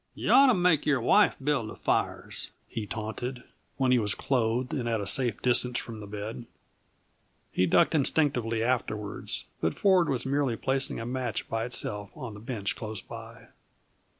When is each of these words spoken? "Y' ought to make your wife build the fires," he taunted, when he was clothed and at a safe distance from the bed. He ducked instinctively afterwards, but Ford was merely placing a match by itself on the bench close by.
"Y' 0.15 0.27
ought 0.29 0.47
to 0.47 0.55
make 0.55 0.87
your 0.87 0.99
wife 0.99 1.35
build 1.43 1.69
the 1.69 1.75
fires," 1.75 2.49
he 2.67 2.87
taunted, 2.87 3.43
when 3.77 3.91
he 3.91 3.99
was 3.99 4.15
clothed 4.15 4.73
and 4.73 4.89
at 4.89 4.99
a 4.99 5.05
safe 5.05 5.39
distance 5.43 5.77
from 5.77 5.99
the 5.99 6.07
bed. 6.07 6.47
He 7.51 7.67
ducked 7.67 7.93
instinctively 7.93 8.63
afterwards, 8.63 9.45
but 9.59 9.75
Ford 9.77 10.09
was 10.09 10.25
merely 10.25 10.57
placing 10.57 10.99
a 10.99 11.05
match 11.05 11.47
by 11.47 11.65
itself 11.65 12.09
on 12.17 12.33
the 12.33 12.39
bench 12.39 12.75
close 12.75 13.03
by. 13.03 13.49